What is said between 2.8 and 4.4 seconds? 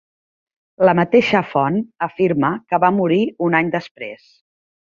va morir un any després.